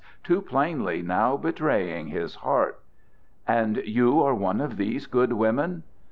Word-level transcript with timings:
too 0.23 0.41
plainly 0.41 1.03
now 1.03 1.37
betraying 1.37 2.07
his 2.07 2.33
heart. 2.37 2.79
"And 3.47 3.77
you 3.85 4.19
are 4.23 4.33
one 4.33 4.59
of 4.59 4.77
these 4.77 5.05
good 5.05 5.31
women?" 5.33 5.83